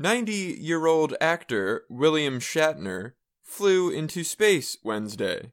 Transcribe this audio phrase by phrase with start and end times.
[0.00, 3.12] 90 year old actor William Shatner
[3.42, 5.52] flew into space Wednesday.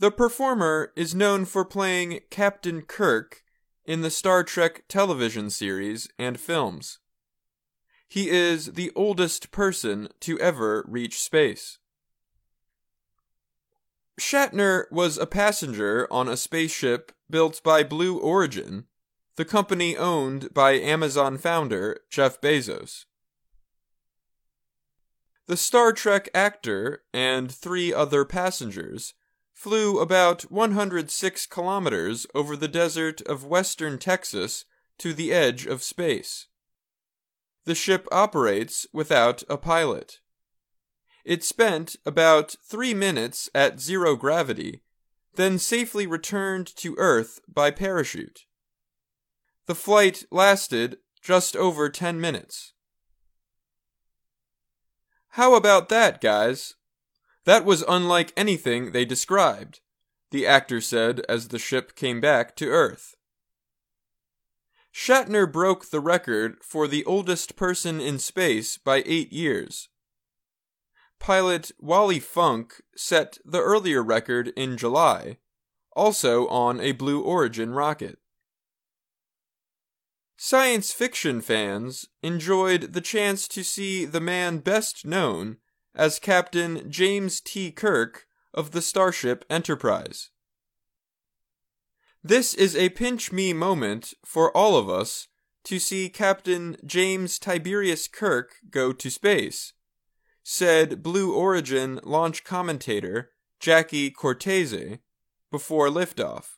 [0.00, 3.44] The performer is known for playing Captain Kirk
[3.84, 6.98] in the Star Trek television series and films.
[8.08, 11.78] He is the oldest person to ever reach space.
[14.18, 18.86] Shatner was a passenger on a spaceship built by Blue Origin,
[19.36, 23.04] the company owned by Amazon founder Jeff Bezos.
[25.50, 29.14] The Star Trek actor and three other passengers
[29.52, 34.64] flew about 106 kilometers over the desert of western Texas
[34.98, 36.46] to the edge of space.
[37.64, 40.20] The ship operates without a pilot.
[41.24, 44.84] It spent about three minutes at zero gravity,
[45.34, 48.46] then safely returned to Earth by parachute.
[49.66, 52.72] The flight lasted just over 10 minutes.
[55.34, 56.74] How about that, guys?
[57.44, 59.80] That was unlike anything they described,
[60.30, 63.14] the actor said as the ship came back to Earth.
[64.92, 69.88] Shatner broke the record for the oldest person in space by eight years.
[71.20, 75.36] Pilot Wally Funk set the earlier record in July,
[75.94, 78.18] also on a Blue Origin rocket.
[80.42, 85.58] Science fiction fans enjoyed the chance to see the man best known
[85.94, 87.70] as Captain James T.
[87.70, 90.30] Kirk of the Starship Enterprise.
[92.24, 95.28] This is a pinch me moment for all of us
[95.64, 99.74] to see Captain James Tiberius Kirk go to space,
[100.42, 105.00] said Blue Origin launch commentator Jackie Cortese
[105.50, 106.56] before liftoff.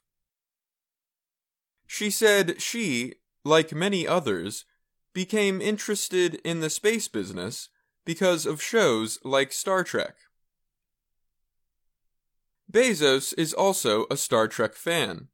[1.88, 3.14] She said she
[3.44, 4.64] like many others,
[5.12, 7.68] became interested in the space business
[8.04, 10.16] because of shows like Star Trek.
[12.70, 15.28] Bezos is also a Star Trek fan.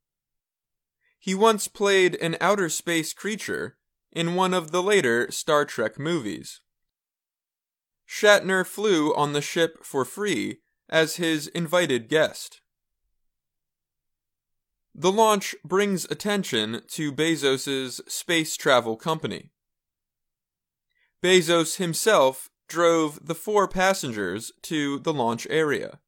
[1.19, 3.77] He once played an outer space creature
[4.11, 6.61] in one of the later Star Trek movies.
[8.09, 12.61] Shatner flew on the ship for free as his invited guest.
[15.01, 19.53] The launch brings attention to Bezos' space travel company.
[21.23, 26.01] Bezos himself drove the four passengers to the launch area.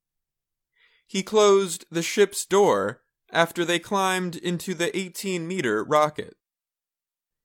[1.07, 6.35] He closed the ship's door after they climbed into the 18 meter rocket.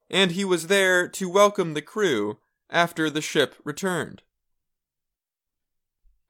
[0.10, 2.40] And he was there to welcome the crew
[2.72, 4.24] after the ship returned.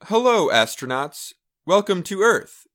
[0.08, 1.32] Hello, astronauts.
[1.66, 2.68] Welcome to Earth,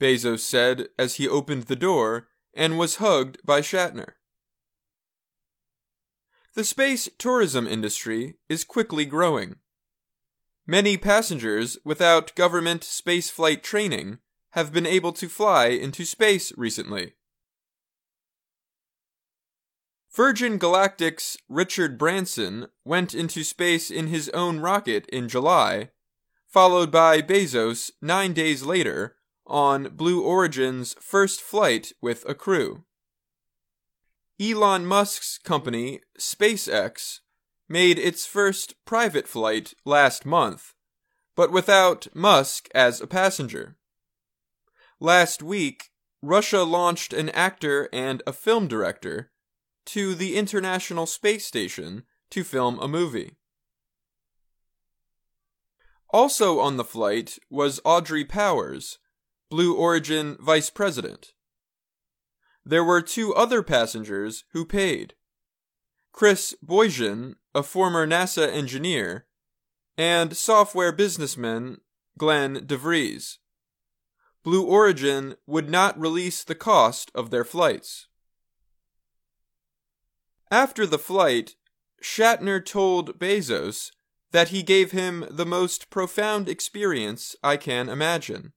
[0.00, 4.14] Bezos said as he opened the door and was hugged by Shatner.
[6.54, 9.56] The space tourism industry is quickly growing.
[10.66, 14.18] Many passengers without government spaceflight training
[14.50, 17.12] have been able to fly into space recently.
[20.14, 25.90] Virgin Galactic's Richard Branson went into space in his own rocket in July,
[26.46, 32.84] followed by Bezos nine days later on Blue Origin's first flight with a crew.
[34.40, 37.20] Elon Musk's company, SpaceX,
[37.68, 40.74] made its first private flight last month,
[41.34, 43.76] but without Musk as a passenger.
[45.00, 45.90] Last week,
[46.22, 49.30] Russia launched an actor and a film director
[49.86, 53.36] to the International Space Station to film a movie.
[56.10, 58.98] Also on the flight was Audrey Powers,
[59.48, 61.32] Blue Origin vice president.
[62.64, 65.14] There were two other passengers who paid
[66.12, 69.26] Chris Boshuizen, a former NASA engineer,
[69.96, 71.78] and software businessman
[72.18, 73.38] Glen de Vries.
[74.42, 78.08] Blue Origin would not release the cost of their flights.
[80.50, 81.54] After the flight,
[82.02, 83.90] Shatner told Bezos
[84.32, 88.52] that he gave him the most profound experience I can imagine.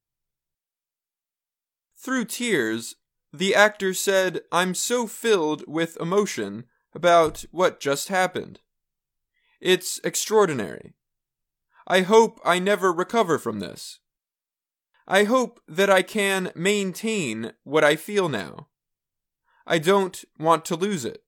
[2.01, 2.95] Through tears,
[3.33, 8.61] the actor said, I'm so filled with emotion about what just happened.
[9.59, 10.93] It's extraordinary.
[11.85, 13.99] I hope I never recover from this.
[15.07, 18.67] I hope that I can maintain what I feel now.
[19.67, 21.23] I don't want to lose it.